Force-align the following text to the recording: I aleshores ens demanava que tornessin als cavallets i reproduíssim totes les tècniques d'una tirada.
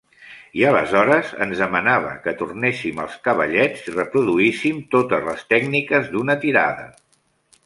I 0.59 0.63
aleshores 0.69 1.33
ens 1.45 1.61
demanava 1.63 2.13
que 2.23 2.33
tornessin 2.41 3.03
als 3.03 3.19
cavallets 3.27 3.85
i 3.91 3.95
reproduíssim 3.99 4.81
totes 4.97 5.29
les 5.29 5.47
tècniques 5.53 6.11
d'una 6.17 6.41
tirada. 6.47 6.91